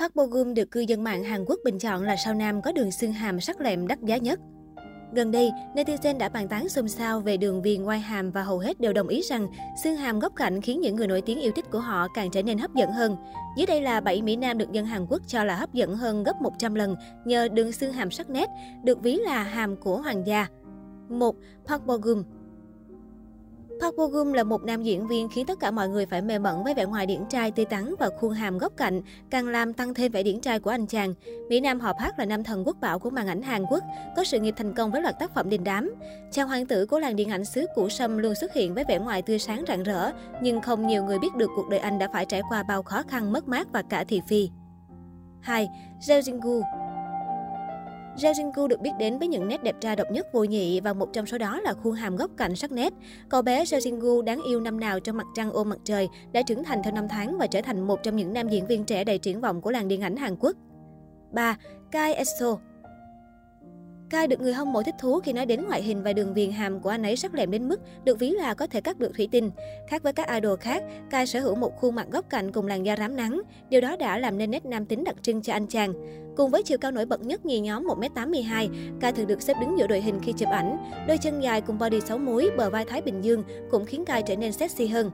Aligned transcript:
Park 0.00 0.16
Bo 0.16 0.24
Gum 0.26 0.54
được 0.54 0.70
cư 0.70 0.80
dân 0.80 1.04
mạng 1.04 1.24
Hàn 1.24 1.44
Quốc 1.44 1.60
bình 1.64 1.78
chọn 1.78 2.02
là 2.02 2.16
sao 2.16 2.34
nam 2.34 2.62
có 2.62 2.72
đường 2.72 2.90
xương 2.90 3.12
hàm 3.12 3.40
sắc 3.40 3.60
lẹm 3.60 3.86
đắt 3.86 4.00
giá 4.02 4.16
nhất. 4.16 4.40
Gần 5.12 5.30
đây, 5.30 5.50
netizen 5.74 6.18
đã 6.18 6.28
bàn 6.28 6.48
tán 6.48 6.68
xôn 6.68 6.88
xao 6.88 7.20
về 7.20 7.36
đường 7.36 7.62
viền 7.62 7.82
ngoài 7.82 8.00
hàm 8.00 8.30
và 8.30 8.42
hầu 8.42 8.58
hết 8.58 8.80
đều 8.80 8.92
đồng 8.92 9.08
ý 9.08 9.22
rằng 9.22 9.48
xương 9.84 9.96
hàm 9.96 10.18
góc 10.18 10.32
cạnh 10.36 10.60
khiến 10.60 10.80
những 10.80 10.96
người 10.96 11.06
nổi 11.06 11.20
tiếng 11.20 11.40
yêu 11.40 11.52
thích 11.56 11.64
của 11.72 11.80
họ 11.80 12.08
càng 12.14 12.30
trở 12.30 12.42
nên 12.42 12.58
hấp 12.58 12.74
dẫn 12.74 12.92
hơn. 12.92 13.16
Dưới 13.56 13.66
đây 13.66 13.80
là 13.80 14.00
7 14.00 14.22
Mỹ 14.22 14.36
Nam 14.36 14.58
được 14.58 14.72
dân 14.72 14.86
Hàn 14.86 15.06
Quốc 15.08 15.22
cho 15.26 15.44
là 15.44 15.56
hấp 15.56 15.72
dẫn 15.74 15.96
hơn 15.96 16.24
gấp 16.24 16.42
100 16.42 16.74
lần 16.74 16.96
nhờ 17.24 17.48
đường 17.48 17.72
xương 17.72 17.92
hàm 17.92 18.10
sắc 18.10 18.30
nét, 18.30 18.48
được 18.84 19.02
ví 19.02 19.16
là 19.16 19.42
hàm 19.42 19.76
của 19.76 20.00
hoàng 20.00 20.26
gia. 20.26 20.46
1. 21.08 21.36
Park 21.66 21.86
Bo 21.86 21.96
Gum 21.96 22.22
Park 23.80 23.96
Bo 23.96 24.06
Gum 24.06 24.32
là 24.32 24.42
một 24.42 24.64
nam 24.64 24.82
diễn 24.82 25.06
viên 25.06 25.28
khiến 25.28 25.46
tất 25.46 25.60
cả 25.60 25.70
mọi 25.70 25.88
người 25.88 26.06
phải 26.06 26.22
mê 26.22 26.38
mẩn 26.38 26.64
với 26.64 26.74
vẻ 26.74 26.84
ngoài 26.84 27.06
điển 27.06 27.20
trai 27.28 27.50
tươi 27.50 27.64
tắn 27.64 27.94
và 27.98 28.08
khuôn 28.20 28.32
hàm 28.32 28.58
góc 28.58 28.72
cạnh, 28.76 29.02
càng 29.30 29.48
làm 29.48 29.72
tăng 29.72 29.94
thêm 29.94 30.12
vẻ 30.12 30.22
điển 30.22 30.40
trai 30.40 30.60
của 30.60 30.70
anh 30.70 30.86
chàng. 30.86 31.14
Mỹ 31.48 31.60
Nam 31.60 31.80
họ 31.80 31.92
Park 31.92 32.18
là 32.18 32.24
nam 32.24 32.44
thần 32.44 32.66
quốc 32.66 32.76
bảo 32.80 32.98
của 32.98 33.10
màn 33.10 33.26
ảnh 33.26 33.42
Hàn 33.42 33.64
Quốc, 33.70 33.84
có 34.16 34.24
sự 34.24 34.40
nghiệp 34.40 34.54
thành 34.56 34.74
công 34.74 34.90
với 34.90 35.02
loạt 35.02 35.18
tác 35.18 35.34
phẩm 35.34 35.50
đình 35.50 35.64
đám. 35.64 35.94
Chàng 36.32 36.48
hoàng 36.48 36.66
tử 36.66 36.86
của 36.86 36.98
làng 36.98 37.16
điện 37.16 37.30
ảnh 37.30 37.44
xứ 37.44 37.66
Củ 37.74 37.88
Sâm 37.88 38.18
luôn 38.18 38.34
xuất 38.34 38.54
hiện 38.54 38.74
với 38.74 38.84
vẻ 38.88 38.98
ngoài 38.98 39.22
tươi 39.22 39.38
sáng 39.38 39.64
rạng 39.68 39.82
rỡ, 39.82 40.10
nhưng 40.42 40.60
không 40.60 40.86
nhiều 40.86 41.04
người 41.04 41.18
biết 41.18 41.34
được 41.36 41.50
cuộc 41.56 41.68
đời 41.68 41.80
anh 41.80 41.98
đã 41.98 42.08
phải 42.12 42.26
trải 42.26 42.42
qua 42.48 42.62
bao 42.62 42.82
khó 42.82 43.02
khăn, 43.08 43.32
mất 43.32 43.48
mát 43.48 43.72
và 43.72 43.82
cả 43.82 44.04
thị 44.04 44.20
phi. 44.28 44.50
2. 45.40 45.68
Jeo 46.00 46.20
Jin-gu 46.20 46.62
Jeo 48.20 48.32
Jin-gu 48.32 48.66
được 48.66 48.80
biết 48.80 48.90
đến 48.98 49.18
với 49.18 49.28
những 49.28 49.48
nét 49.48 49.62
đẹp 49.62 49.76
trai 49.80 49.96
độc 49.96 50.10
nhất, 50.10 50.26
vô 50.32 50.44
nhị, 50.44 50.80
và 50.80 50.92
một 50.92 51.08
trong 51.12 51.26
số 51.26 51.38
đó 51.38 51.60
là 51.60 51.72
khuôn 51.72 51.94
hàm 51.94 52.16
góc 52.16 52.30
cạnh 52.36 52.56
sắc 52.56 52.72
nét. 52.72 52.92
Cậu 53.28 53.42
bé 53.42 53.64
Jeo 53.64 53.78
Jin-gu 53.78 54.22
đáng 54.22 54.42
yêu 54.42 54.60
năm 54.60 54.80
nào 54.80 55.00
trong 55.00 55.16
mặt 55.16 55.26
trăng 55.34 55.52
ôm 55.52 55.68
mặt 55.68 55.78
trời, 55.84 56.08
đã 56.32 56.42
trưởng 56.42 56.64
thành 56.64 56.82
theo 56.82 56.92
năm 56.92 57.08
tháng 57.08 57.38
và 57.38 57.46
trở 57.46 57.60
thành 57.60 57.80
một 57.80 58.02
trong 58.02 58.16
những 58.16 58.32
nam 58.32 58.48
diễn 58.48 58.66
viên 58.66 58.84
trẻ 58.84 59.04
đầy 59.04 59.18
triển 59.18 59.40
vọng 59.40 59.60
của 59.60 59.70
làng 59.70 59.88
điện 59.88 60.00
ảnh 60.00 60.16
Hàn 60.16 60.36
Quốc. 60.40 60.56
3. 61.32 61.56
Kai 61.92 62.14
Esso 62.14 62.56
Kai 64.10 64.26
được 64.26 64.40
người 64.40 64.52
hâm 64.52 64.72
mộ 64.72 64.82
thích 64.82 64.94
thú 64.98 65.20
khi 65.20 65.32
nói 65.32 65.46
đến 65.46 65.64
ngoại 65.66 65.82
hình 65.82 66.02
và 66.02 66.12
đường 66.12 66.34
viền 66.34 66.50
hàm 66.50 66.80
của 66.80 66.90
anh 66.90 67.02
ấy 67.02 67.16
sắc 67.16 67.34
lẹm 67.34 67.50
đến 67.50 67.68
mức 67.68 67.80
được 68.04 68.18
ví 68.18 68.30
là 68.30 68.54
có 68.54 68.66
thể 68.66 68.80
cắt 68.80 68.98
được 68.98 69.12
thủy 69.16 69.28
tinh. 69.30 69.50
Khác 69.88 70.02
với 70.02 70.12
các 70.12 70.28
idol 70.28 70.58
khác, 70.60 70.82
Kai 71.10 71.26
sở 71.26 71.40
hữu 71.40 71.54
một 71.54 71.76
khuôn 71.76 71.94
mặt 71.94 72.06
góc 72.10 72.24
cạnh 72.30 72.52
cùng 72.52 72.66
làn 72.66 72.86
da 72.86 72.96
rám 72.96 73.16
nắng. 73.16 73.40
Điều 73.68 73.80
đó 73.80 73.96
đã 73.96 74.18
làm 74.18 74.38
nên 74.38 74.50
nét 74.50 74.64
nam 74.64 74.86
tính 74.86 75.04
đặc 75.04 75.16
trưng 75.22 75.42
cho 75.42 75.52
anh 75.52 75.66
chàng. 75.66 75.92
Cùng 76.36 76.50
với 76.50 76.62
chiều 76.62 76.78
cao 76.78 76.90
nổi 76.90 77.06
bật 77.06 77.20
nhất 77.20 77.46
nhì 77.46 77.60
nhóm 77.60 77.86
1m82, 77.86 78.68
Kai 79.00 79.12
thường 79.12 79.26
được 79.26 79.42
xếp 79.42 79.54
đứng 79.60 79.78
giữa 79.78 79.86
đội 79.86 80.00
hình 80.00 80.20
khi 80.22 80.32
chụp 80.32 80.48
ảnh. 80.48 80.76
Đôi 81.08 81.18
chân 81.18 81.40
dài 81.40 81.60
cùng 81.60 81.78
body 81.78 82.00
xấu 82.00 82.18
múi, 82.18 82.50
bờ 82.56 82.70
vai 82.70 82.84
Thái 82.84 83.02
Bình 83.02 83.20
Dương 83.24 83.44
cũng 83.70 83.84
khiến 83.84 84.04
Kai 84.04 84.22
trở 84.22 84.36
nên 84.36 84.52
sexy 84.52 84.86
hơn. 84.86 85.10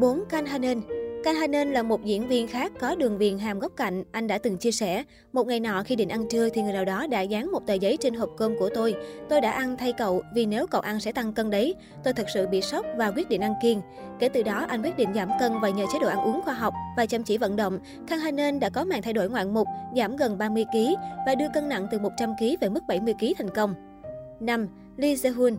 4. 0.00 0.24
Kang 0.28 0.46
Hanen 0.46 0.80
Kang 1.24 1.34
Hanen 1.34 1.72
là 1.72 1.82
một 1.82 2.04
diễn 2.04 2.28
viên 2.28 2.48
khác 2.48 2.72
có 2.80 2.94
đường 2.94 3.18
viền 3.18 3.38
hàm 3.38 3.58
góc 3.58 3.72
cạnh. 3.76 4.04
Anh 4.12 4.26
đã 4.26 4.38
từng 4.38 4.56
chia 4.56 4.72
sẻ, 4.72 5.04
một 5.32 5.46
ngày 5.46 5.60
nọ 5.60 5.82
khi 5.82 5.96
định 5.96 6.08
ăn 6.08 6.28
trưa 6.28 6.48
thì 6.48 6.62
người 6.62 6.72
nào 6.72 6.84
đó 6.84 7.06
đã 7.06 7.20
dán 7.20 7.52
một 7.52 7.66
tờ 7.66 7.74
giấy 7.74 7.96
trên 8.00 8.14
hộp 8.14 8.30
cơm 8.36 8.58
của 8.58 8.68
tôi. 8.74 8.94
Tôi 9.28 9.40
đã 9.40 9.50
ăn 9.50 9.76
thay 9.76 9.92
cậu 9.92 10.22
vì 10.34 10.46
nếu 10.46 10.66
cậu 10.66 10.80
ăn 10.80 11.00
sẽ 11.00 11.12
tăng 11.12 11.32
cân 11.32 11.50
đấy. 11.50 11.74
Tôi 12.04 12.14
thật 12.14 12.26
sự 12.34 12.46
bị 12.46 12.60
sốc 12.60 12.86
và 12.96 13.10
quyết 13.10 13.28
định 13.28 13.40
ăn 13.40 13.54
kiêng. 13.62 13.80
Kể 14.18 14.28
từ 14.28 14.42
đó, 14.42 14.66
anh 14.68 14.82
quyết 14.82 14.96
định 14.96 15.14
giảm 15.14 15.28
cân 15.40 15.52
và 15.60 15.68
nhờ 15.68 15.84
chế 15.92 15.98
độ 15.98 16.08
ăn 16.08 16.18
uống 16.18 16.42
khoa 16.42 16.54
học 16.54 16.74
và 16.96 17.06
chăm 17.06 17.22
chỉ 17.22 17.38
vận 17.38 17.56
động. 17.56 17.78
Kang 18.06 18.18
Hanen 18.18 18.60
đã 18.60 18.68
có 18.68 18.84
màn 18.84 19.02
thay 19.02 19.12
đổi 19.12 19.30
ngoạn 19.30 19.54
mục, 19.54 19.68
giảm 19.96 20.16
gần 20.16 20.38
30 20.38 20.64
kg 20.72 20.94
và 21.26 21.34
đưa 21.34 21.48
cân 21.54 21.68
nặng 21.68 21.86
từ 21.90 21.98
100 21.98 22.34
kg 22.38 22.44
về 22.60 22.68
mức 22.68 22.80
70 22.88 23.14
kg 23.20 23.26
thành 23.38 23.50
công. 23.50 23.74
5. 24.40 24.68
Lee 24.96 25.16
Se-hun 25.16 25.56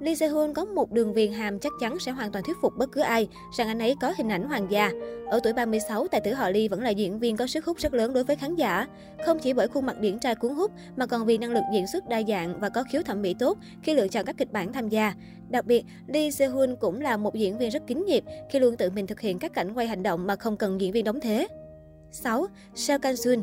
Lee 0.00 0.14
Se-hun 0.14 0.54
có 0.54 0.64
một 0.64 0.92
đường 0.92 1.14
viền 1.14 1.32
hàm 1.32 1.58
chắc 1.58 1.72
chắn 1.80 1.98
sẽ 1.98 2.12
hoàn 2.12 2.32
toàn 2.32 2.44
thuyết 2.44 2.56
phục 2.62 2.72
bất 2.76 2.92
cứ 2.92 3.00
ai 3.00 3.28
rằng 3.56 3.68
anh 3.68 3.78
ấy 3.78 3.94
có 4.00 4.14
hình 4.16 4.28
ảnh 4.28 4.48
hoàng 4.48 4.66
gia. 4.70 4.90
Ở 5.30 5.40
tuổi 5.42 5.52
36, 5.52 6.08
tài 6.08 6.20
tử 6.20 6.32
họ 6.32 6.50
Lee 6.50 6.68
vẫn 6.68 6.82
là 6.82 6.90
diễn 6.90 7.18
viên 7.18 7.36
có 7.36 7.46
sức 7.46 7.64
hút 7.64 7.78
rất 7.78 7.94
lớn 7.94 8.12
đối 8.12 8.24
với 8.24 8.36
khán 8.36 8.54
giả. 8.54 8.86
Không 9.24 9.38
chỉ 9.38 9.52
bởi 9.52 9.68
khuôn 9.68 9.86
mặt 9.86 10.00
điển 10.00 10.18
trai 10.18 10.34
cuốn 10.34 10.54
hút, 10.54 10.70
mà 10.96 11.06
còn 11.06 11.26
vì 11.26 11.38
năng 11.38 11.52
lực 11.52 11.62
diễn 11.72 11.86
xuất 11.86 12.08
đa 12.08 12.22
dạng 12.28 12.60
và 12.60 12.68
có 12.68 12.84
khiếu 12.92 13.02
thẩm 13.02 13.22
mỹ 13.22 13.34
tốt 13.38 13.58
khi 13.82 13.94
lựa 13.94 14.08
chọn 14.08 14.26
các 14.26 14.36
kịch 14.38 14.52
bản 14.52 14.72
tham 14.72 14.88
gia. 14.88 15.14
Đặc 15.48 15.66
biệt, 15.66 15.84
Lee 16.06 16.30
Se-hun 16.30 16.76
cũng 16.76 17.00
là 17.00 17.16
một 17.16 17.34
diễn 17.34 17.58
viên 17.58 17.70
rất 17.70 17.86
kín 17.86 18.04
nghiệp 18.06 18.24
khi 18.50 18.58
luôn 18.58 18.76
tự 18.76 18.90
mình 18.90 19.06
thực 19.06 19.20
hiện 19.20 19.38
các 19.38 19.52
cảnh 19.54 19.74
quay 19.74 19.86
hành 19.86 20.02
động 20.02 20.26
mà 20.26 20.36
không 20.36 20.56
cần 20.56 20.80
diễn 20.80 20.92
viên 20.92 21.04
đóng 21.04 21.20
thế. 21.20 21.48
6. 22.10 22.46
Seo 22.74 22.98
Kang-sun 22.98 23.42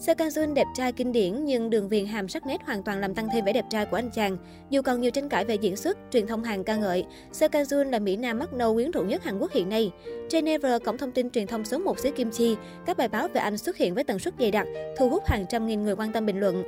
Seo 0.00 0.14
Kang 0.14 0.28
Jun 0.28 0.54
đẹp 0.54 0.66
trai 0.74 0.92
kinh 0.92 1.12
điển 1.12 1.44
nhưng 1.44 1.70
đường 1.70 1.88
viền 1.88 2.06
hàm 2.06 2.28
sắc 2.28 2.46
nét 2.46 2.56
hoàn 2.66 2.82
toàn 2.82 3.00
làm 3.00 3.14
tăng 3.14 3.28
thêm 3.32 3.44
vẻ 3.44 3.52
đẹp 3.52 3.64
trai 3.70 3.86
của 3.86 3.96
anh 3.96 4.10
chàng. 4.10 4.36
Dù 4.70 4.82
còn 4.82 5.00
nhiều 5.00 5.10
tranh 5.10 5.28
cãi 5.28 5.44
về 5.44 5.54
diễn 5.54 5.76
xuất, 5.76 5.98
truyền 6.10 6.26
thông 6.26 6.44
Hàn 6.44 6.64
ca 6.64 6.76
ngợi, 6.76 7.04
Seo 7.32 7.48
Kang 7.48 7.64
Jun 7.64 7.90
là 7.90 7.98
mỹ 7.98 8.16
nam 8.16 8.38
mắc 8.38 8.52
nâu 8.52 8.74
quyến 8.74 8.90
rũ 8.90 9.02
nhất 9.02 9.24
Hàn 9.24 9.38
Quốc 9.38 9.52
hiện 9.52 9.68
nay. 9.68 9.90
Trên 10.28 10.44
Never, 10.44 10.82
cổng 10.84 10.98
thông 10.98 11.12
tin 11.12 11.30
truyền 11.30 11.46
thông 11.46 11.64
số 11.64 11.78
1 11.78 11.98
xứ 11.98 12.10
Kim 12.10 12.30
Chi, 12.30 12.56
các 12.86 12.96
bài 12.96 13.08
báo 13.08 13.28
về 13.28 13.40
anh 13.40 13.58
xuất 13.58 13.76
hiện 13.76 13.94
với 13.94 14.04
tần 14.04 14.18
suất 14.18 14.34
dày 14.38 14.50
đặc, 14.50 14.66
thu 14.98 15.08
hút 15.10 15.22
hàng 15.26 15.44
trăm 15.48 15.66
nghìn 15.66 15.82
người 15.84 15.96
quan 15.96 16.12
tâm 16.12 16.26
bình 16.26 16.40
luận. 16.40 16.64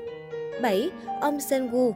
7. 0.62 0.90
Ông 1.20 1.40
Sen 1.40 1.70
Woo 1.70 1.92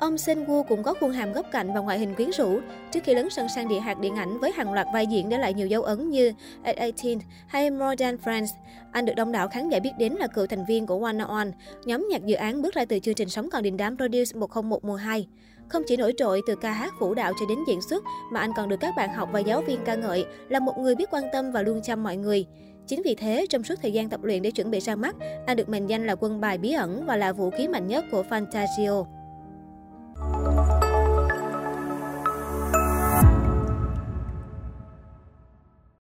Ông 0.00 0.18
Sen 0.18 0.44
Woo 0.44 0.62
cũng 0.62 0.82
có 0.82 0.94
khuôn 1.00 1.10
hàm 1.10 1.32
góc 1.32 1.46
cạnh 1.52 1.72
và 1.74 1.80
ngoại 1.80 1.98
hình 1.98 2.14
quyến 2.14 2.30
rũ. 2.30 2.60
Trước 2.92 3.00
khi 3.04 3.14
lấn 3.14 3.30
sân 3.30 3.48
sang 3.48 3.68
địa 3.68 3.80
hạt 3.80 4.00
điện 4.00 4.16
ảnh 4.16 4.38
với 4.38 4.52
hàng 4.52 4.72
loạt 4.72 4.86
vai 4.94 5.06
diễn 5.06 5.28
để 5.28 5.38
lại 5.38 5.54
nhiều 5.54 5.66
dấu 5.66 5.82
ấn 5.82 6.10
như 6.10 6.32
At 6.62 6.76
18 6.78 7.18
hay 7.46 7.70
More 7.70 7.96
Than 7.96 8.16
Friends, 8.16 8.46
anh 8.92 9.06
được 9.06 9.12
đông 9.16 9.32
đảo 9.32 9.48
khán 9.48 9.68
giả 9.68 9.78
biết 9.78 9.90
đến 9.98 10.12
là 10.12 10.26
cựu 10.26 10.46
thành 10.46 10.64
viên 10.64 10.86
của 10.86 11.04
One 11.04 11.18
On, 11.28 11.50
nhóm 11.84 12.08
nhạc 12.10 12.24
dự 12.24 12.34
án 12.34 12.62
bước 12.62 12.74
ra 12.74 12.84
từ 12.84 12.98
chương 12.98 13.14
trình 13.14 13.28
Sống 13.28 13.50
còn 13.50 13.62
đình 13.62 13.76
đám 13.76 13.96
Produce 13.96 14.38
101 14.38 14.84
mùa 14.84 14.96
2. 14.96 15.26
Không 15.68 15.82
chỉ 15.86 15.96
nổi 15.96 16.14
trội 16.16 16.40
từ 16.46 16.56
ca 16.56 16.72
hát 16.72 16.92
vũ 17.00 17.14
đạo 17.14 17.32
cho 17.40 17.46
đến 17.48 17.58
diễn 17.68 17.82
xuất, 17.82 18.04
mà 18.32 18.40
anh 18.40 18.52
còn 18.56 18.68
được 18.68 18.80
các 18.80 18.94
bạn 18.96 19.12
học 19.12 19.28
và 19.32 19.40
giáo 19.40 19.60
viên 19.60 19.80
ca 19.84 19.94
ngợi 19.94 20.24
là 20.48 20.60
một 20.60 20.78
người 20.78 20.94
biết 20.94 21.10
quan 21.10 21.24
tâm 21.32 21.52
và 21.52 21.62
luôn 21.62 21.80
chăm 21.82 22.02
mọi 22.02 22.16
người. 22.16 22.46
Chính 22.86 23.02
vì 23.04 23.14
thế, 23.14 23.46
trong 23.48 23.62
suốt 23.62 23.74
thời 23.82 23.92
gian 23.92 24.08
tập 24.08 24.22
luyện 24.22 24.42
để 24.42 24.50
chuẩn 24.50 24.70
bị 24.70 24.80
ra 24.80 24.96
mắt, 24.96 25.16
anh 25.46 25.56
được 25.56 25.68
mệnh 25.68 25.86
danh 25.86 26.06
là 26.06 26.14
quân 26.14 26.40
bài 26.40 26.58
bí 26.58 26.72
ẩn 26.72 27.06
và 27.06 27.16
là 27.16 27.32
vũ 27.32 27.50
khí 27.50 27.68
mạnh 27.68 27.86
nhất 27.86 28.04
của 28.10 28.24
Fantasio. 28.30 29.19